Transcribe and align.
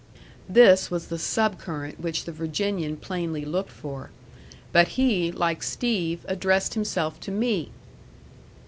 This 0.49 0.89
was 0.89 1.09
the 1.09 1.19
sub 1.19 1.59
current 1.59 1.99
which 1.99 2.25
the 2.25 2.31
Virginian 2.31 2.97
plainly 2.97 3.45
looked 3.45 3.69
for. 3.69 4.09
But 4.73 4.87
he, 4.97 5.31
like 5.31 5.61
Steve, 5.61 6.25
addressed 6.27 6.73
himself 6.73 7.19
to 7.19 7.29
me. 7.31 7.69